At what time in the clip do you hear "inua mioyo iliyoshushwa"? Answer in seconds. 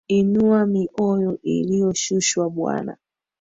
0.07-2.49